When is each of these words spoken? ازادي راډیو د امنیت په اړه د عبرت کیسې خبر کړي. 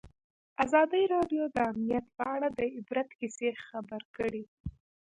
ازادي 0.65 1.03
راډیو 1.13 1.43
د 1.55 1.57
امنیت 1.71 2.05
په 2.17 2.23
اړه 2.35 2.47
د 2.57 2.59
عبرت 2.75 3.09
کیسې 3.19 3.49
خبر 3.67 4.01
کړي. 4.15 4.43